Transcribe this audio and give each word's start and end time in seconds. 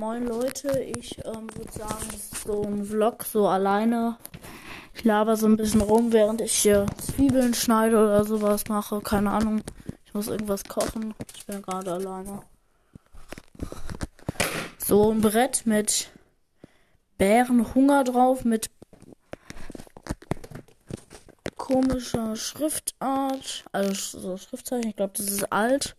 Moin 0.00 0.26
Leute, 0.26 0.80
ich 0.80 1.18
ähm, 1.26 1.46
würde 1.54 1.72
sagen, 1.72 2.06
das 2.10 2.32
ist 2.32 2.44
so 2.44 2.62
ein 2.62 2.86
Vlog, 2.86 3.22
so 3.22 3.46
alleine. 3.46 4.16
Ich 4.94 5.04
laber 5.04 5.36
so 5.36 5.44
ein 5.44 5.58
bisschen 5.58 5.82
rum, 5.82 6.14
während 6.14 6.40
ich 6.40 6.54
hier 6.54 6.86
Zwiebeln 6.96 7.52
schneide 7.52 7.98
oder 7.98 8.24
sowas 8.24 8.66
mache. 8.68 9.02
Keine 9.02 9.30
Ahnung. 9.30 9.60
Ich 10.06 10.14
muss 10.14 10.28
irgendwas 10.28 10.64
kochen. 10.64 11.14
Ich 11.36 11.44
bin 11.44 11.60
gerade 11.60 11.92
alleine. 11.92 12.40
So 14.78 15.10
ein 15.10 15.20
Brett 15.20 15.66
mit 15.66 16.10
Bärenhunger 17.18 18.02
drauf, 18.04 18.46
mit 18.46 18.70
komischer 21.58 22.36
Schriftart. 22.36 23.66
Also 23.72 24.18
so 24.18 24.36
Schriftzeichen. 24.38 24.88
Ich 24.88 24.96
glaube, 24.96 25.12
das 25.14 25.26
ist 25.26 25.52
alt. 25.52 25.94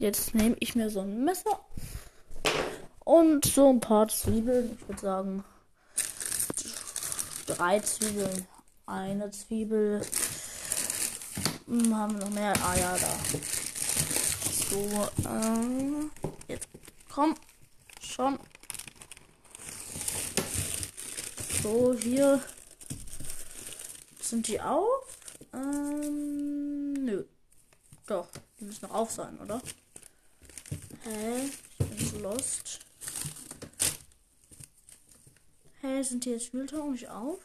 Jetzt 0.00 0.34
nehme 0.34 0.56
ich 0.58 0.74
mir 0.74 0.90
so 0.90 1.02
ein 1.02 1.22
Messer 1.24 1.60
und 3.12 3.44
so 3.44 3.68
ein 3.68 3.78
paar 3.78 4.08
Zwiebeln. 4.08 4.78
Ich 4.80 4.88
würde 4.88 5.02
sagen, 5.02 5.44
drei 7.46 7.78
Zwiebeln. 7.80 8.46
Eine 8.86 9.30
Zwiebel. 9.30 10.00
Hm, 11.66 11.94
haben 11.94 12.18
wir 12.18 12.24
noch 12.24 12.30
mehr? 12.30 12.54
Ah 12.64 12.74
ja, 12.74 12.96
da. 12.96 13.18
So, 14.70 15.08
ähm, 15.28 16.10
jetzt 16.48 16.68
komm, 17.12 17.34
schon. 18.00 18.38
So, 21.62 21.94
hier 21.94 22.42
sind 24.22 24.48
die 24.48 24.58
auf. 24.58 25.18
Ähm, 25.52 26.94
nö. 26.94 27.24
Doch, 28.06 28.28
die 28.58 28.64
müssen 28.64 28.86
noch 28.86 28.94
auf 28.94 29.10
sein, 29.10 29.38
oder? 29.38 29.60
Hä? 31.04 31.50
Ich 31.78 31.86
bin 31.86 32.08
so 32.08 32.18
lost. 32.20 32.80
Hä, 35.84 36.00
sind 36.00 36.24
die 36.24 36.30
jetzt 36.30 36.46
Schultaugen 36.46 36.92
nicht 36.92 37.08
auf? 37.08 37.40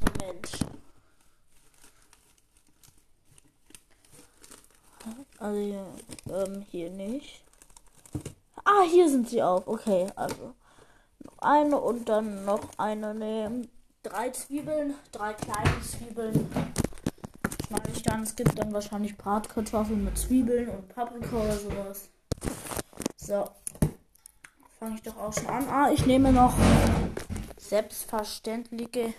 Moment. 0.00 0.66
Also 5.38 5.58
hier, 5.60 5.86
ähm, 6.30 6.64
hier 6.70 6.90
nicht. 6.90 7.42
Ah, 8.62 8.82
hier 8.88 9.08
sind 9.08 9.30
sie 9.30 9.42
auf. 9.42 9.66
Okay, 9.66 10.06
also 10.14 10.54
noch 11.24 11.38
eine 11.38 11.76
und 11.80 12.08
dann 12.08 12.44
noch 12.44 12.68
eine 12.78 13.12
nehmen. 13.16 13.68
Drei 14.04 14.30
Zwiebeln, 14.30 14.94
drei 15.10 15.32
kleine 15.32 15.82
Zwiebeln. 15.82 16.48
Schneide 17.66 17.90
ich 17.92 18.02
dann. 18.04 18.22
Es 18.22 18.36
gibt 18.36 18.56
dann 18.56 18.72
wahrscheinlich 18.72 19.18
Bratkartoffeln 19.18 20.04
mit 20.04 20.16
Zwiebeln 20.16 20.68
und 20.68 20.88
Paprika 20.88 21.36
oder 21.36 21.58
sowas. 21.58 22.10
So. 23.16 23.48
Fange 24.82 24.96
ich 24.96 25.02
doch 25.02 25.16
auch 25.16 25.32
schon 25.32 25.46
an. 25.46 25.68
Ah, 25.68 25.92
ich 25.92 26.06
nehme 26.06 26.32
noch 26.32 26.52
selbstverständliche. 27.56 29.14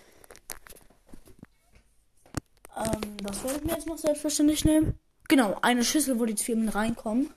Ähm, 2.75 3.17
was 3.23 3.41
wollte 3.45 3.59
ich 3.59 3.63
mir 3.63 3.71
jetzt 3.71 3.87
noch 3.87 3.97
selbstverständlich 3.97 4.65
nehmen? 4.65 4.99
Genau, 5.29 5.57
eine 5.61 5.85
Schüssel, 5.85 6.19
wo 6.19 6.25
die 6.25 6.35
Zwiebeln 6.35 6.67
reinkommen. 6.67 7.33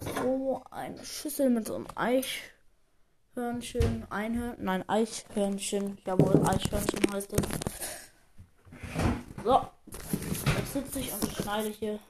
So, 0.00 0.64
eine 0.72 1.04
Schüssel 1.04 1.48
mit 1.48 1.68
so 1.68 1.76
einem 1.76 1.86
Eichhörnchen. 1.94 4.10
Einhörnchen. 4.10 4.64
Nein, 4.64 4.88
Eichhörnchen. 4.88 5.98
Jawohl, 6.04 6.44
Eichhörnchen 6.48 7.12
heißt 7.12 7.32
es. 7.32 7.46
So. 9.44 9.60
Jetzt 10.58 10.72
sitze 10.72 10.98
ich 10.98 11.12
und 11.12 11.30
schneide 11.30 11.68
hier 11.68 12.00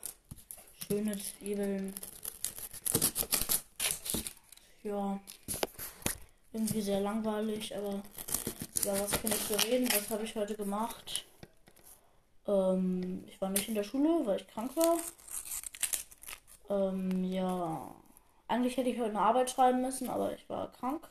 schöne 0.93 1.17
Zwiebeln. 1.17 1.95
Ja. 4.83 5.19
Irgendwie 6.53 6.83
sehr 6.83 7.01
langweilig, 7.01 7.75
aber 7.75 8.03
ja, 8.85 9.01
was 9.01 9.13
kann 9.13 9.31
ich 9.31 9.41
so 9.41 9.55
reden? 9.55 9.89
Was 9.91 10.11
habe 10.11 10.25
ich 10.25 10.37
heute 10.37 10.55
gemacht? 10.55 11.25
Ähm, 12.47 13.25
ich 13.27 13.41
war 13.41 13.49
nicht 13.49 13.69
in 13.69 13.75
der 13.75 13.85
Schule, 13.85 14.27
weil 14.27 14.41
ich 14.41 14.49
krank 14.49 14.77
war. 14.77 14.99
Ähm, 16.69 17.25
ja. 17.25 17.91
Eigentlich 18.49 18.77
hätte 18.77 18.91
ich 18.91 18.99
heute 18.99 19.11
eine 19.11 19.21
Arbeit 19.21 19.49
schreiben 19.49 19.81
müssen, 19.81 20.11
aber 20.11 20.35
ich 20.35 20.47
war 20.51 20.71
krank. 20.73 21.09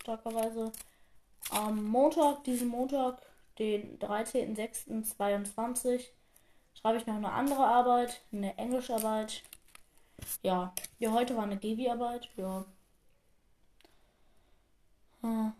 Starkerweise. 0.00 0.72
Am 1.50 1.84
Montag, 1.84 2.42
diesen 2.44 2.68
Montag, 2.68 3.20
den 3.58 3.98
13.06.22, 3.98 6.06
schreibe 6.80 6.98
ich 6.98 7.06
noch 7.06 7.16
eine 7.16 7.32
andere 7.32 7.66
Arbeit, 7.66 8.20
eine 8.32 8.56
Englischarbeit. 8.58 9.42
Ja, 10.42 10.72
ja, 10.98 11.12
heute 11.12 11.36
war 11.36 11.44
eine 11.44 11.58
Gewi-Arbeit. 11.58 12.28
Ja. 12.36 12.64
Hm. 15.22 15.52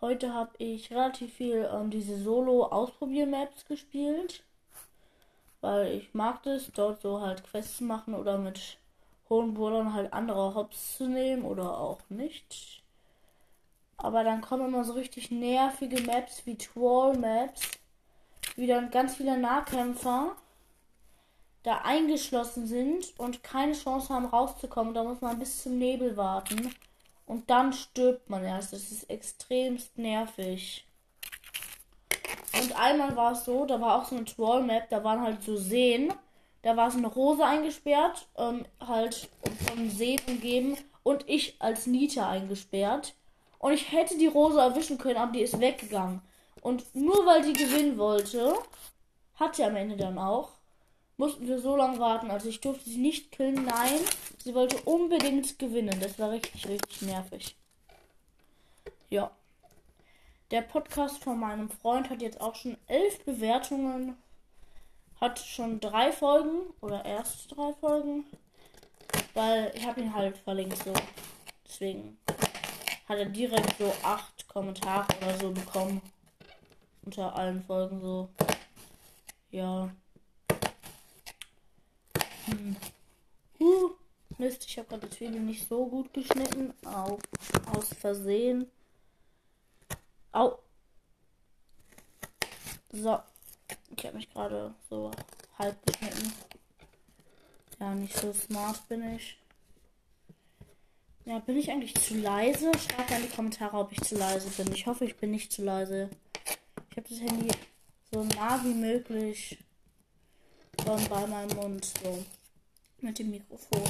Heute 0.00 0.34
habe 0.34 0.50
ich 0.58 0.90
relativ 0.90 1.34
viel 1.34 1.68
ähm, 1.72 1.90
diese 1.90 2.18
Solo-Ausprobier-Maps 2.20 3.66
gespielt. 3.66 4.42
Weil 5.60 5.92
ich 5.92 6.12
mag 6.12 6.42
das, 6.42 6.72
dort 6.72 7.00
so 7.00 7.20
halt 7.20 7.44
Quests 7.44 7.80
machen 7.80 8.14
oder 8.14 8.36
mit 8.36 8.78
hohen 9.30 9.54
Brawlern 9.54 9.94
halt 9.94 10.12
andere 10.12 10.54
Hops 10.54 10.96
zu 10.96 11.06
nehmen 11.08 11.44
oder 11.44 11.78
auch 11.78 12.00
nicht. 12.08 12.82
Aber 13.96 14.24
dann 14.24 14.40
kommen 14.40 14.66
immer 14.66 14.84
so 14.84 14.94
richtig 14.94 15.30
nervige 15.30 16.02
Maps 16.02 16.44
wie 16.46 16.58
Troll-Maps. 16.58 17.81
Wie 18.56 18.66
dann 18.66 18.90
ganz 18.90 19.16
viele 19.16 19.38
Nahkämpfer 19.38 20.36
da 21.62 21.78
eingeschlossen 21.84 22.66
sind 22.66 23.18
und 23.18 23.42
keine 23.42 23.72
Chance 23.72 24.12
haben 24.12 24.26
rauszukommen. 24.26 24.94
Da 24.94 25.04
muss 25.04 25.20
man 25.20 25.38
bis 25.38 25.62
zum 25.62 25.78
Nebel 25.78 26.16
warten. 26.16 26.74
Und 27.26 27.48
dann 27.50 27.72
stirbt 27.72 28.28
man 28.28 28.44
erst. 28.44 28.72
Das 28.72 28.90
ist 28.90 29.08
extremst 29.08 29.96
nervig. 29.96 30.84
Und 32.60 32.78
einmal 32.78 33.16
war 33.16 33.32
es 33.32 33.44
so, 33.44 33.64
da 33.64 33.80
war 33.80 33.96
auch 33.96 34.04
so 34.04 34.16
eine 34.16 34.24
Troll-Map, 34.24 34.90
da 34.90 35.02
waren 35.02 35.22
halt 35.22 35.42
so 35.42 35.56
Seen. 35.56 36.12
Da 36.62 36.76
war 36.76 36.90
so 36.90 36.98
eine 36.98 37.08
Rose 37.08 37.44
eingesperrt, 37.44 38.28
ähm, 38.36 38.64
halt 38.80 39.28
von 39.66 39.90
Seen 39.90 40.20
umgeben. 40.28 40.76
Und 41.02 41.28
ich 41.28 41.56
als 41.58 41.86
Nita 41.86 42.28
eingesperrt. 42.28 43.14
Und 43.58 43.72
ich 43.72 43.92
hätte 43.92 44.18
die 44.18 44.26
Rose 44.26 44.60
erwischen 44.60 44.98
können, 44.98 45.16
aber 45.16 45.32
die 45.32 45.40
ist 45.40 45.58
weggegangen. 45.58 46.20
Und 46.62 46.94
nur 46.94 47.26
weil 47.26 47.42
die 47.42 47.52
gewinnen 47.52 47.98
wollte, 47.98 48.54
hat 49.34 49.56
sie 49.56 49.64
am 49.64 49.76
Ende 49.76 49.96
dann 49.96 50.16
auch, 50.16 50.50
mussten 51.16 51.46
wir 51.48 51.60
so 51.60 51.76
lange 51.76 51.98
warten. 51.98 52.30
Also 52.30 52.48
ich 52.48 52.60
durfte 52.60 52.88
sie 52.88 52.98
nicht 52.98 53.32
killen, 53.32 53.64
nein. 53.64 54.00
Sie 54.38 54.54
wollte 54.54 54.80
unbedingt 54.82 55.58
gewinnen. 55.58 55.98
Das 56.00 56.18
war 56.18 56.30
richtig, 56.30 56.68
richtig 56.68 57.02
nervig. 57.02 57.56
Ja. 59.10 59.30
Der 60.52 60.62
Podcast 60.62 61.22
von 61.22 61.38
meinem 61.40 61.68
Freund 61.68 62.08
hat 62.10 62.22
jetzt 62.22 62.40
auch 62.40 62.54
schon 62.54 62.76
elf 62.86 63.24
Bewertungen. 63.24 64.16
Hat 65.20 65.40
schon 65.40 65.80
drei 65.80 66.12
Folgen 66.12 66.60
oder 66.80 67.04
erst 67.04 67.56
drei 67.56 67.72
Folgen. 67.74 68.24
Weil 69.34 69.72
ich 69.74 69.84
habe 69.84 70.00
ihn 70.00 70.14
halt 70.14 70.38
verlinkt 70.38 70.78
so. 70.84 70.92
Deswegen 71.66 72.18
hat 73.08 73.18
er 73.18 73.26
direkt 73.26 73.78
so 73.78 73.92
acht 74.04 74.46
Kommentare 74.46 75.06
oder 75.20 75.38
so 75.38 75.50
bekommen. 75.50 76.00
Unter 77.04 77.34
allen 77.34 77.62
Folgen 77.64 78.00
so. 78.00 78.28
Ja. 79.50 79.90
Hm. 82.46 82.76
Uh, 83.58 83.90
Mist, 84.38 84.64
ich 84.66 84.78
habe 84.78 84.88
gerade 84.88 85.06
das 85.06 85.20
Video 85.20 85.40
nicht 85.40 85.68
so 85.68 85.86
gut 85.86 86.12
geschnitten. 86.12 86.72
Au, 86.84 87.18
aus 87.72 87.88
Versehen. 87.88 88.70
Au. 90.32 90.58
So. 92.92 93.20
Ich 93.96 94.06
habe 94.06 94.16
mich 94.16 94.30
gerade 94.30 94.74
so 94.88 95.10
halb 95.58 95.84
geschnitten. 95.86 96.32
Ja, 97.78 97.94
nicht 97.94 98.16
so 98.16 98.32
smart 98.32 98.88
bin 98.88 99.16
ich. 99.16 99.38
Ja, 101.24 101.38
bin 101.38 101.56
ich 101.56 101.70
eigentlich 101.70 101.94
zu 101.94 102.14
leise? 102.14 102.72
Schreibt 102.78 103.10
in 103.12 103.22
die 103.22 103.28
Kommentare, 103.28 103.76
ob 103.76 103.92
ich 103.92 104.00
zu 104.00 104.16
leise 104.16 104.48
bin. 104.50 104.72
Ich 104.72 104.86
hoffe, 104.86 105.04
ich 105.04 105.16
bin 105.16 105.30
nicht 105.30 105.52
zu 105.52 105.62
leise. 105.62 106.10
Ich 106.92 106.98
habe 106.98 107.08
das 107.08 107.20
Handy 107.20 107.48
so 108.10 108.22
nah 108.22 108.62
wie 108.62 108.74
möglich 108.74 109.56
schon 110.84 111.08
bei 111.08 111.26
meinem 111.26 111.56
Mund. 111.56 111.86
So. 111.86 112.22
Mit 113.00 113.18
dem 113.18 113.30
Mikrofon. 113.30 113.82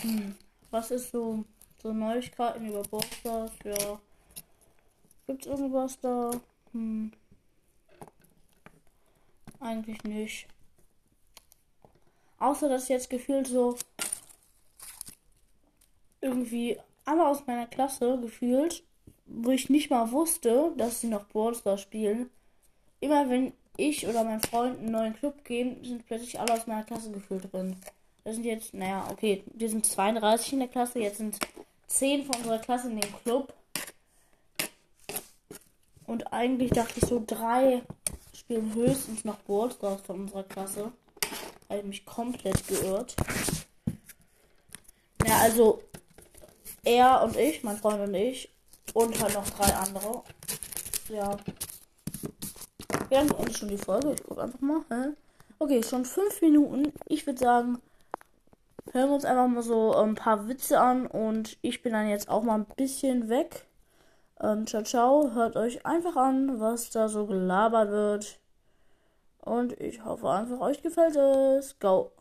Hm. 0.00 0.34
Was 0.72 0.90
ist 0.90 1.12
so, 1.12 1.44
so 1.80 1.92
Neuigkeiten 1.92 2.66
über 2.66 2.82
Bosters? 2.82 3.52
Ja. 3.62 4.00
Gibt's 5.28 5.46
irgendwas 5.46 6.00
da? 6.00 6.32
Hm. 6.72 7.12
Eigentlich 9.60 10.02
nicht. 10.02 10.48
Außer 12.40 12.68
dass 12.68 12.88
jetzt 12.88 13.10
gefühlt 13.10 13.46
so 13.46 13.78
irgendwie 16.20 16.80
alle 17.04 17.28
aus 17.28 17.46
meiner 17.46 17.68
Klasse 17.68 18.18
gefühlt, 18.20 18.82
wo 19.32 19.50
ich 19.50 19.70
nicht 19.70 19.90
mal 19.90 20.10
wusste, 20.10 20.72
dass 20.76 21.00
sie 21.00 21.08
noch 21.08 21.24
Ballstar 21.24 21.78
spielen, 21.78 22.30
immer 23.00 23.28
wenn 23.28 23.52
ich 23.76 24.06
oder 24.06 24.24
mein 24.24 24.40
Freund 24.40 24.78
einen 24.78 24.90
neuen 24.90 25.14
Club 25.14 25.44
gehen, 25.44 25.82
sind 25.84 26.06
plötzlich 26.06 26.38
alle 26.38 26.52
aus 26.52 26.66
meiner 26.66 26.84
Klasse 26.84 27.10
gefühlt 27.10 27.52
drin. 27.52 27.76
Wir 28.24 28.34
sind 28.34 28.44
jetzt, 28.44 28.74
naja, 28.74 29.08
okay, 29.10 29.44
wir 29.54 29.70
sind 29.70 29.86
32 29.86 30.54
in 30.54 30.58
der 30.58 30.68
Klasse, 30.68 30.98
jetzt 30.98 31.18
sind 31.18 31.38
10 31.86 32.26
von 32.26 32.36
unserer 32.36 32.58
Klasse 32.58 32.90
in 32.90 33.00
dem 33.00 33.14
Club. 33.22 33.54
Und 36.06 36.32
eigentlich 36.32 36.70
dachte 36.70 36.94
ich 37.00 37.08
so, 37.08 37.22
drei 37.24 37.82
spielen 38.34 38.74
höchstens 38.74 39.24
noch 39.24 39.36
Ballstars 39.38 40.02
von 40.02 40.20
unserer 40.20 40.42
Klasse. 40.42 40.92
Habe 41.68 41.80
ich 41.80 41.86
mich 41.86 42.04
komplett 42.04 42.66
geirrt. 42.66 43.14
Ja, 45.26 45.38
also 45.38 45.82
er 46.82 47.22
und 47.22 47.36
ich, 47.36 47.62
mein 47.62 47.76
Freund 47.76 48.00
und 48.00 48.14
ich 48.14 48.50
und 48.94 49.20
halt 49.20 49.34
noch 49.34 49.48
drei 49.50 49.74
andere. 49.74 50.22
Ja. 51.08 51.36
Wir 53.08 53.18
haben 53.18 53.30
endlich 53.38 53.56
schon 53.56 53.68
die 53.68 53.78
Folge. 53.78 54.12
Ich 54.12 54.22
gucke 54.22 54.42
einfach 54.42 54.60
mal. 54.60 54.82
Hä? 54.88 55.10
Okay, 55.58 55.82
schon 55.82 56.04
fünf 56.04 56.40
Minuten. 56.40 56.92
Ich 57.06 57.26
würde 57.26 57.38
sagen, 57.38 57.80
hören 58.92 59.08
wir 59.08 59.14
uns 59.14 59.24
einfach 59.24 59.48
mal 59.48 59.62
so 59.62 59.94
ein 59.94 60.14
paar 60.14 60.48
Witze 60.48 60.80
an 60.80 61.06
und 61.06 61.58
ich 61.62 61.82
bin 61.82 61.92
dann 61.92 62.08
jetzt 62.08 62.28
auch 62.28 62.42
mal 62.42 62.54
ein 62.54 62.66
bisschen 62.76 63.28
weg. 63.28 63.66
Ähm, 64.40 64.66
ciao, 64.66 64.82
ciao. 64.82 65.32
Hört 65.34 65.56
euch 65.56 65.84
einfach 65.84 66.16
an, 66.16 66.60
was 66.60 66.90
da 66.90 67.08
so 67.08 67.26
gelabert 67.26 67.90
wird. 67.90 68.40
Und 69.42 69.78
ich 69.80 70.04
hoffe 70.04 70.28
einfach, 70.30 70.60
euch 70.60 70.82
gefällt 70.82 71.16
es. 71.16 71.78
Go! 71.78 72.12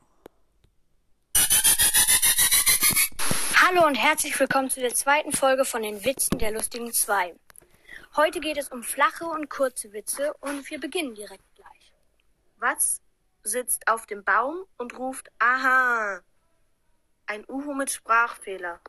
Hallo 3.69 3.85
und 3.85 3.93
herzlich 3.93 4.39
willkommen 4.39 4.71
zu 4.71 4.79
der 4.79 4.95
zweiten 4.95 5.31
Folge 5.31 5.63
von 5.63 5.83
den 5.83 6.03
Witzen 6.03 6.39
der 6.39 6.49
lustigen 6.49 6.91
zwei. 6.91 7.35
Heute 8.15 8.39
geht 8.39 8.57
es 8.57 8.69
um 8.69 8.81
flache 8.81 9.25
und 9.25 9.47
kurze 9.47 9.93
Witze 9.93 10.33
und 10.39 10.67
wir 10.71 10.79
beginnen 10.79 11.13
direkt 11.13 11.43
gleich. 11.55 11.93
Was 12.57 12.99
sitzt 13.43 13.87
auf 13.87 14.07
dem 14.07 14.23
Baum 14.23 14.65
und 14.77 14.97
ruft 14.97 15.29
Aha? 15.37 16.19
Ein 17.27 17.45
Uhu 17.47 17.75
mit 17.75 17.91
Sprachfehler. 17.91 18.79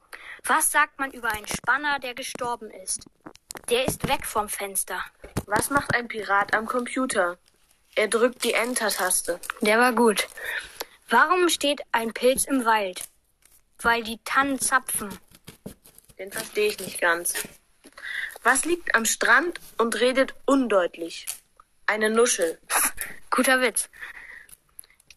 Was 0.44 0.72
sagt 0.72 0.98
man 0.98 1.10
über 1.10 1.28
einen 1.28 1.46
Spanner, 1.46 1.98
der 1.98 2.14
gestorben 2.14 2.70
ist? 2.70 3.04
Der 3.68 3.86
ist 3.86 4.08
weg 4.08 4.24
vom 4.24 4.48
Fenster. 4.48 5.04
Was 5.44 5.68
macht 5.68 5.94
ein 5.94 6.08
Pirat 6.08 6.54
am 6.54 6.64
Computer? 6.64 7.36
Er 7.96 8.08
drückt 8.08 8.44
die 8.44 8.54
Enter-Taste. 8.54 9.40
Der 9.60 9.78
war 9.78 9.92
gut. 9.92 10.26
Warum 11.10 11.50
steht 11.50 11.82
ein 11.92 12.14
Pilz 12.14 12.44
im 12.44 12.64
Wald? 12.64 13.09
Weil 13.82 14.02
die 14.02 14.18
Tannen 14.24 14.58
zapfen. 14.58 15.18
Den 16.18 16.30
verstehe 16.30 16.68
ich 16.68 16.78
nicht 16.80 17.00
ganz. 17.00 17.34
Was 18.42 18.64
liegt 18.64 18.94
am 18.94 19.04
Strand 19.04 19.60
und 19.78 20.00
redet 20.00 20.34
undeutlich? 20.46 21.26
Eine 21.86 22.10
Nuschel. 22.10 22.58
Guter 23.30 23.60
Witz. 23.60 23.88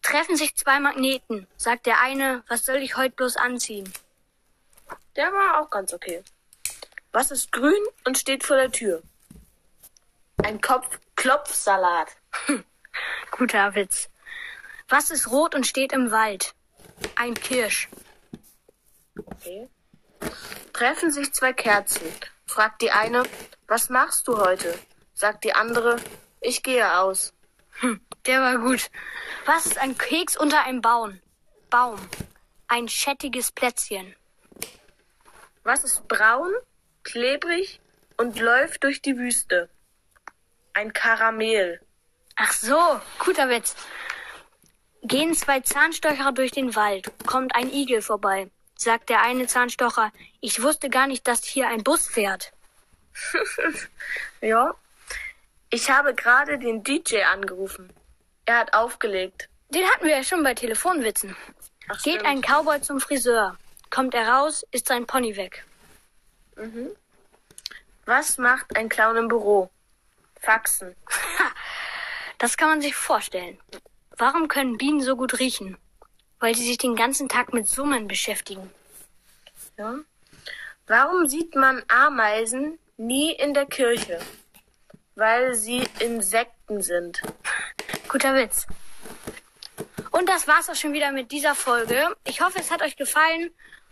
Treffen 0.02 0.36
sich 0.36 0.56
zwei 0.56 0.80
Magneten, 0.80 1.48
sagt 1.56 1.86
der 1.86 2.02
eine, 2.02 2.44
was 2.48 2.66
soll 2.66 2.78
ich 2.78 2.98
heute 2.98 3.16
bloß 3.16 3.38
anziehen? 3.38 3.92
Der 5.16 5.32
war 5.32 5.62
auch 5.62 5.70
ganz 5.70 5.94
okay. 5.94 6.24
Was 7.12 7.32
ist 7.32 7.52
grün 7.52 7.82
und 8.06 8.18
steht 8.18 8.44
vor 8.44 8.58
der 8.58 8.72
Tür? 8.72 9.02
Ein 10.44 10.60
Kopf 10.60 11.00
Klopfsalat. 11.16 12.10
Guter 13.32 13.76
Witz. 13.76 14.10
Was 14.90 15.10
ist 15.10 15.32
rot 15.32 15.56
und 15.56 15.66
steht 15.66 15.94
im 15.94 16.12
Wald? 16.12 16.54
Ein 17.16 17.34
Kirsch. 17.34 17.88
Okay. 19.18 19.70
Treffen 20.74 21.12
sich 21.12 21.34
zwei 21.34 21.54
Kerzen. 21.54 22.02
Fragt 22.46 22.82
die 22.82 22.92
eine, 22.92 23.24
was 23.68 23.90
machst 23.90 24.28
du 24.28 24.38
heute? 24.38 24.78
Sagt 25.14 25.44
die 25.44 25.54
andere, 25.54 25.98
ich 26.42 26.64
gehe 26.64 27.00
aus. 27.00 27.34
Hm, 27.80 28.02
der 28.26 28.42
war 28.42 28.58
gut. 28.58 28.90
Was 29.46 29.66
ist 29.66 29.78
ein 29.78 29.98
Keks 29.98 30.38
unter 30.38 30.64
einem 30.64 30.82
Baum? 30.82 31.20
Baum. 31.70 32.00
Ein 32.68 32.88
schattiges 32.88 33.52
Plätzchen. 33.52 34.16
Was 35.64 35.84
ist 35.84 36.08
braun, 36.08 36.54
klebrig 37.04 37.80
und 38.18 38.40
läuft 38.40 38.84
durch 38.84 39.02
die 39.02 39.18
Wüste? 39.18 39.70
Ein 40.74 40.92
Karamell. 40.92 41.80
Ach 42.36 42.52
so, 42.52 43.00
guter 43.20 43.50
Witz. 43.50 43.76
Gehen 45.04 45.34
zwei 45.36 45.60
Zahnstocher 45.60 46.32
durch 46.32 46.52
den 46.52 46.76
Wald, 46.76 47.12
kommt 47.26 47.56
ein 47.56 47.72
Igel 47.72 48.02
vorbei. 48.02 48.50
Sagt 48.76 49.10
der 49.10 49.22
eine 49.22 49.48
Zahnstocher, 49.48 50.12
ich 50.42 50.62
wusste 50.62 50.90
gar 50.90 51.08
nicht, 51.08 51.28
dass 51.28 51.44
hier 51.44 51.68
ein 51.68 51.84
Bus 51.84 52.08
fährt. 52.08 52.52
ja. 54.42 54.74
Ich 55.70 55.90
habe 55.90 56.14
gerade 56.14 56.58
den 56.60 56.84
DJ 56.84 57.24
angerufen. 57.24 57.92
Er 58.46 58.60
hat 58.60 58.74
aufgelegt. 58.74 59.50
Den 59.70 59.86
hatten 59.86 60.06
wir 60.06 60.18
ja 60.18 60.24
schon 60.24 60.44
bei 60.44 60.54
Telefonwitzen. 60.54 61.36
Ach, 61.88 62.02
Geht 62.04 62.20
stimmt. 62.22 62.26
ein 62.26 62.42
Cowboy 62.42 62.82
zum 62.82 63.00
Friseur. 63.00 63.58
Kommt 63.90 64.14
er 64.14 64.28
raus, 64.28 64.66
ist 64.72 64.88
sein 64.88 65.06
Pony 65.06 65.36
weg. 65.36 65.66
Mhm. 66.56 66.90
Was 68.06 68.38
macht 68.38 68.76
ein 68.76 68.90
Clown 68.90 69.16
im 69.18 69.28
Büro? 69.28 69.70
Faxen. 70.40 70.96
Das 72.40 72.58
kann 72.58 72.68
man 72.68 72.82
sich 72.82 72.94
vorstellen. 72.94 73.58
Warum 74.18 74.50
können 74.50 74.78
Bienen 74.78 75.02
so 75.02 75.16
gut 75.16 75.40
riechen? 75.40 75.78
Weil 76.44 76.56
sie 76.56 76.68
sich 76.68 76.78
den 76.78 76.98
ganzen 76.98 77.30
Tag 77.30 77.54
mit 77.54 77.70
Summen 77.70 78.10
beschäftigen. 78.10 78.70
Ja. 79.78 80.00
Warum 80.88 81.26
sieht 81.26 81.56
man 81.56 81.82
Ameisen 81.88 82.78
nie 82.98 83.32
in 83.32 83.54
der 83.54 83.66
Kirche? 83.66 84.20
Weil 85.16 85.56
sie 85.56 85.88
Insekten 86.00 86.82
sind. 86.82 87.22
Guter 88.10 88.36
Witz. 88.36 88.68
Und 90.12 90.28
das 90.28 90.46
war's 90.46 90.70
auch 90.70 90.76
schon 90.76 90.92
wieder 90.92 91.14
mit 91.14 91.32
dieser 91.32 91.56
Folge. 91.56 92.14
Ich 92.28 92.42
hoffe, 92.42 92.60
es 92.60 92.72
hat 92.72 92.82
euch 92.82 92.98
gefallen 92.98 93.50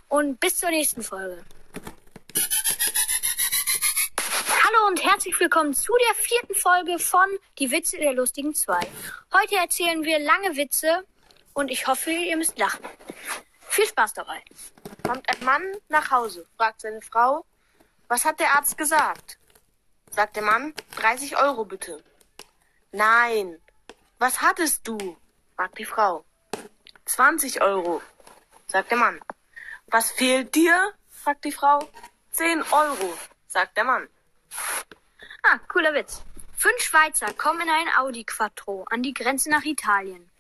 und 0.10 0.42
bis 0.42 0.58
zur 0.58 0.72
nächsten 0.72 1.04
Folge. 1.04 1.46
Hallo 4.50 4.88
und 4.90 5.02
herzlich 5.02 5.40
willkommen 5.40 5.74
zu 5.74 5.94
der 6.06 6.16
vierten 6.16 6.56
Folge 6.56 7.00
von 7.00 7.30
Die 7.60 7.72
Witze 7.72 7.98
der 7.98 8.12
lustigen 8.12 8.54
zwei. 8.54 8.86
Heute 9.34 9.56
erzählen 9.56 10.04
wir 10.04 10.20
lange 10.20 10.58
Witze 10.58 11.06
und 11.54 11.70
ich 11.70 11.88
hoffe, 11.88 12.12
ihr 12.12 12.38
müsst 12.38 12.58
lachen. 12.58 12.86
Viel 13.60 13.86
Spaß 13.86 14.14
dabei. 14.14 14.44
Kommt 15.06 15.28
ein 15.30 15.46
Mann 15.46 15.64
nach 15.90 16.12
Hause, 16.12 16.46
fragt 16.58 16.82
seine 16.82 17.02
Frau, 17.02 17.46
was 18.08 18.26
hat 18.26 18.40
der 18.40 18.52
Arzt 18.56 18.78
gesagt? 18.78 19.38
Sagt 20.10 20.36
der 20.36 20.44
Mann, 20.44 20.74
30 20.98 21.38
Euro 21.38 21.64
bitte. 21.64 22.04
Nein. 22.92 23.62
Was 24.20 24.42
hattest 24.42 24.88
du? 24.88 25.18
fragt 25.56 25.78
die 25.78 25.86
Frau. 25.86 26.26
20 27.06 27.62
Euro, 27.62 28.02
sagt 28.68 28.92
der 28.92 28.98
Mann. 28.98 29.22
Was 29.88 30.12
fehlt 30.12 30.54
dir? 30.56 30.94
fragt 31.10 31.46
die 31.46 31.52
Frau. 31.52 31.88
10 32.32 32.64
Euro, 32.72 33.18
sagt 33.48 33.78
der 33.78 33.84
Mann. 33.84 34.10
Ah, 35.44 35.60
cooler 35.68 35.94
Witz. 35.94 36.22
Fünf 36.56 36.80
Schweizer 36.82 37.34
kommen 37.34 37.62
in 37.62 37.70
ein 37.70 37.96
Audi 37.98 38.24
Quattro 38.24 38.86
an 38.90 39.04
die 39.04 39.14
Grenze 39.14 39.50
nach 39.50 39.64
Italien. 39.64 40.31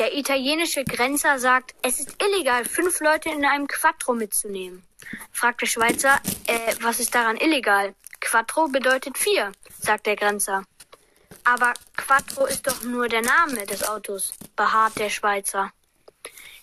Der 0.00 0.16
italienische 0.16 0.82
Grenzer 0.82 1.38
sagt, 1.38 1.74
es 1.82 2.00
ist 2.00 2.16
illegal, 2.22 2.64
fünf 2.64 3.00
Leute 3.00 3.28
in 3.28 3.44
einem 3.44 3.68
Quattro 3.68 4.14
mitzunehmen. 4.14 4.82
Fragt 5.30 5.60
der 5.60 5.66
Schweizer, 5.66 6.18
äh, 6.46 6.74
was 6.80 7.00
ist 7.00 7.14
daran 7.14 7.36
illegal? 7.36 7.94
Quattro 8.18 8.68
bedeutet 8.68 9.18
vier, 9.18 9.52
sagt 9.78 10.06
der 10.06 10.16
Grenzer. 10.16 10.64
Aber 11.44 11.74
Quattro 11.98 12.46
ist 12.46 12.66
doch 12.66 12.82
nur 12.82 13.08
der 13.08 13.20
Name 13.20 13.66
des 13.66 13.86
Autos, 13.86 14.32
beharrt 14.56 14.98
der 14.98 15.10
Schweizer. 15.10 15.70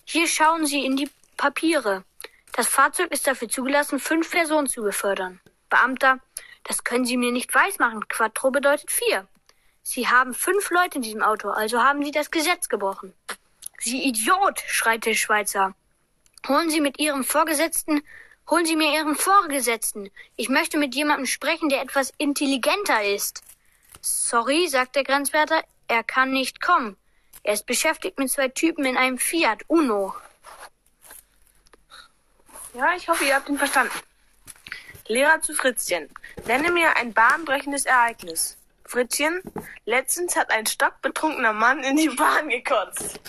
Hier 0.03 0.27
schauen 0.27 0.65
Sie 0.65 0.83
in 0.83 0.97
die 0.97 1.11
Papiere. 1.37 2.05
Das 2.53 2.67
Fahrzeug 2.67 3.11
ist 3.11 3.27
dafür 3.27 3.49
zugelassen, 3.49 3.99
fünf 3.99 4.31
Personen 4.31 4.65
zu 4.65 4.81
befördern. 4.81 5.39
Beamter, 5.69 6.17
das 6.63 6.83
können 6.83 7.05
Sie 7.05 7.17
mir 7.17 7.31
nicht 7.31 7.53
weismachen. 7.53 8.07
Quattro 8.07 8.49
bedeutet 8.49 8.89
vier. 8.89 9.27
Sie 9.89 10.09
haben 10.09 10.33
fünf 10.33 10.69
Leute 10.69 10.97
in 10.97 11.01
diesem 11.01 11.23
Auto, 11.23 11.49
also 11.49 11.81
haben 11.81 12.03
Sie 12.03 12.11
das 12.11 12.29
Gesetz 12.29 12.67
gebrochen. 12.67 13.13
Sie 13.79 14.03
Idiot, 14.03 14.59
schreit 14.67 15.05
der 15.05 15.13
Schweizer. 15.13 15.75
Holen 16.45 16.69
Sie 16.69 16.81
mit 16.81 16.99
Ihrem 16.99 17.23
Vorgesetzten, 17.23 18.03
holen 18.49 18.65
Sie 18.65 18.75
mir 18.75 18.93
Ihren 18.93 19.15
Vorgesetzten. 19.15 20.11
Ich 20.35 20.49
möchte 20.49 20.77
mit 20.77 20.93
jemandem 20.93 21.25
sprechen, 21.25 21.69
der 21.69 21.81
etwas 21.81 22.11
intelligenter 22.17 23.01
ist. 23.05 23.43
Sorry, 24.01 24.67
sagt 24.67 24.97
der 24.97 25.05
Grenzwärter, 25.05 25.63
er 25.87 26.03
kann 26.03 26.31
nicht 26.31 26.59
kommen. 26.59 26.97
Er 27.43 27.53
ist 27.53 27.65
beschäftigt 27.65 28.19
mit 28.19 28.29
zwei 28.29 28.49
Typen 28.49 28.83
in 28.83 28.97
einem 28.97 29.17
Fiat 29.17 29.63
Uno. 29.67 30.13
Ja, 32.73 32.93
ich 32.97 33.07
hoffe, 33.07 33.23
ihr 33.23 33.35
habt 33.35 33.47
ihn 33.47 33.57
verstanden. 33.57 33.97
Lehrer 35.07 35.39
zu 35.39 35.53
Fritzchen. 35.53 36.09
Nenne 36.45 36.71
mir 36.71 36.97
ein 36.97 37.13
bahnbrechendes 37.13 37.85
Ereignis. 37.85 38.56
Fritzchen, 38.87 39.41
letztens 39.85 40.35
hat 40.35 40.49
ein 40.49 40.65
stockbetrunkener 40.65 41.53
Mann 41.53 41.83
in 41.83 41.97
die 41.97 42.09
Bahn 42.09 42.49
gekotzt. 42.49 43.19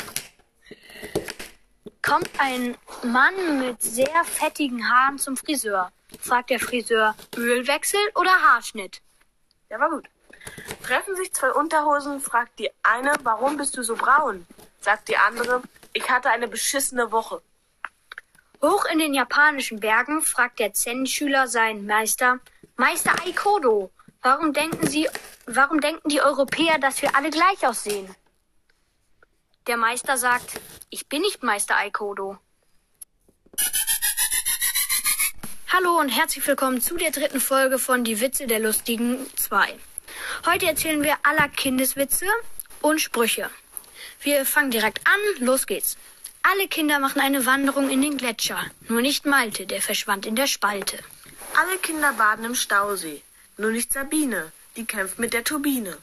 Kommt 2.01 2.31
ein 2.39 2.77
Mann 3.03 3.59
mit 3.59 3.83
sehr 3.83 4.25
fettigen 4.25 4.89
Haaren 4.89 5.19
zum 5.19 5.37
Friseur. 5.37 5.91
Fragt 6.21 6.51
der 6.51 6.61
Friseur, 6.61 7.15
Ölwechsel 7.37 8.01
oder 8.15 8.31
Haarschnitt? 8.31 9.03
Der 9.69 9.81
war 9.81 9.91
gut. 9.91 10.09
Treffen 10.85 11.17
sich 11.17 11.33
zwei 11.35 11.51
Unterhosen, 11.53 12.21
fragt 12.21 12.59
die 12.59 12.71
eine, 12.83 13.13
warum 13.23 13.57
bist 13.57 13.77
du 13.77 13.83
so 13.83 13.97
braun? 13.97 14.47
Sagt 14.81 15.09
die 15.09 15.17
andere, 15.19 15.63
ich 15.93 16.09
hatte 16.09 16.31
eine 16.31 16.49
beschissene 16.49 17.11
Woche. 17.13 17.43
Hoch 18.63 18.87
in 18.87 19.01
den 19.01 19.13
japanischen 19.13 19.81
Bergen 19.81 20.23
fragt 20.23 20.61
der 20.61 20.73
Zen-Schüler 20.73 21.47
seinen 21.49 21.87
Meister, 21.87 22.39
Meister 22.77 23.13
Aikodo, 23.25 23.91
warum 24.23 24.53
denken 24.53 24.87
Sie, 24.87 25.09
warum 25.47 25.81
denken 25.81 26.09
die 26.09 26.21
Europäer, 26.21 26.79
dass 26.79 27.03
wir 27.03 27.15
alle 27.17 27.31
gleich 27.31 27.67
aussehen? 27.67 28.15
Der 29.67 29.77
Meister 29.77 30.17
sagt, 30.17 30.61
ich 30.91 31.09
bin 31.09 31.23
nicht 31.23 31.43
Meister 31.43 31.77
Aikodo. 31.77 32.39
Hallo 35.71 35.99
und 36.01 36.09
herzlich 36.09 36.47
willkommen 36.47 36.81
zu 36.81 36.97
der 36.97 37.11
dritten 37.11 37.41
Folge 37.41 37.79
von 37.79 38.03
Die 38.03 38.21
Witze 38.21 38.47
der 38.47 38.59
Lustigen 38.59 39.27
2. 39.37 39.79
Heute 40.47 40.67
erzählen 40.67 41.03
wir 41.03 41.17
aller 41.23 41.49
Kindeswitze 41.49 42.27
und 42.81 43.01
Sprüche. 43.01 43.51
Wir 44.21 44.45
fangen 44.47 44.71
direkt 44.71 45.01
an, 45.07 45.45
los 45.45 45.67
geht's. 45.67 45.97
Alle 46.43 46.69
Kinder 46.69 46.99
machen 46.99 47.21
eine 47.21 47.45
Wanderung 47.45 47.91
in 47.91 48.01
den 48.01 48.17
Gletscher, 48.17 48.65
nur 48.89 49.03
nicht 49.03 49.27
Malte, 49.27 49.67
der 49.67 49.83
verschwand 49.83 50.25
in 50.25 50.35
der 50.35 50.47
Spalte. 50.47 50.99
Alle 51.55 51.79
Kinder 51.79 52.13
baden 52.15 52.45
im 52.47 52.55
Stausee, 52.55 53.23
nur 53.59 53.73
nicht 53.73 53.93
Sabine, 53.93 54.53
die 54.77 54.87
kämpft 54.87 55.19
mit 55.19 55.33
der 55.33 55.45
Turbine. 55.45 55.99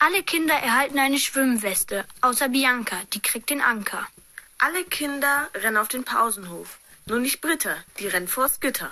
Alle 0.00 0.22
Kinder 0.24 0.54
erhalten 0.54 0.98
eine 0.98 1.18
Schwimmweste, 1.18 2.04
außer 2.20 2.48
Bianca, 2.48 3.00
die 3.12 3.22
kriegt 3.22 3.48
den 3.50 3.60
Anker. 3.60 4.06
Alle 4.58 4.84
Kinder 4.84 5.48
rennen 5.54 5.76
auf 5.76 5.88
den 5.88 6.04
Pausenhof, 6.04 6.78
nur 7.06 7.20
nicht 7.20 7.40
Britta, 7.40 7.76
die 7.98 8.08
rennt 8.08 8.28
vors 8.28 8.58
Gitter. 8.58 8.90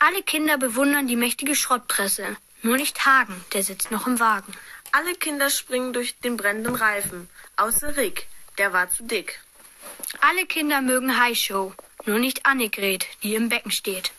Alle 0.00 0.22
Kinder 0.22 0.58
bewundern 0.58 1.06
die 1.06 1.16
mächtige 1.16 1.54
Schrottpresse, 1.54 2.36
nur 2.62 2.76
nicht 2.76 3.06
Hagen, 3.06 3.44
der 3.52 3.62
sitzt 3.62 3.90
noch 3.90 4.06
im 4.06 4.18
Wagen. 4.18 4.52
Alle 4.90 5.14
Kinder 5.14 5.50
springen 5.50 5.92
durch 5.92 6.18
den 6.18 6.36
brennenden 6.36 6.74
Reifen, 6.74 7.28
außer 7.56 7.96
Rick, 7.96 8.26
der 8.58 8.72
war 8.72 8.90
zu 8.90 9.04
dick. 9.04 9.40
Alle 10.20 10.46
Kinder 10.46 10.80
mögen 10.80 11.18
High 11.18 11.38
Show, 11.38 11.74
nur 12.06 12.18
nicht 12.18 12.44
Annegret, 12.46 13.06
die 13.22 13.34
im 13.34 13.48
Becken 13.48 13.70
steht. 13.70 14.12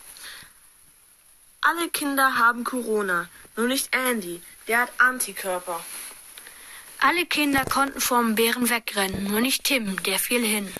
Alle 1.69 1.87
Kinder 1.89 2.35
haben 2.39 2.63
Corona, 2.63 3.29
nur 3.55 3.67
nicht 3.67 3.95
Andy, 3.95 4.41
der 4.67 4.79
hat 4.79 4.91
Antikörper. 4.97 5.79
Alle 6.97 7.27
Kinder 7.27 7.63
konnten 7.63 8.01
vom 8.01 8.33
Bären 8.33 8.71
wegrennen, 8.71 9.25
nur 9.25 9.39
nicht 9.39 9.65
Tim, 9.65 10.01
der 10.01 10.17
fiel 10.17 10.43
hin. 10.43 10.73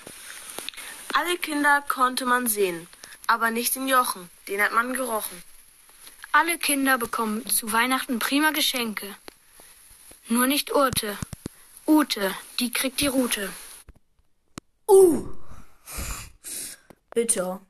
Alle 1.13 1.38
Kinder 1.38 1.84
konnte 1.88 2.25
man 2.25 2.48
sehen, 2.48 2.88
aber 3.27 3.51
nicht 3.51 3.75
den 3.75 3.88
Jochen, 3.88 4.31
den 4.48 4.63
hat 4.63 4.74
man 4.74 4.96
gerochen. 4.96 5.43
Alle 6.31 6.58
Kinder 6.58 6.98
bekommen 6.98 7.48
zu 7.48 7.72
Weihnachten 7.72 8.17
prima 8.17 8.50
Geschenke. 8.50 9.15
Nur 10.27 10.48
nicht 10.48 10.74
Urte. 10.74 11.19
Ute, 11.86 12.34
die 12.60 12.74
kriegt 12.74 13.00
die 13.00 13.08
Rute. 13.08 13.53
Uh. 14.88 15.29
Bitter. 17.12 17.62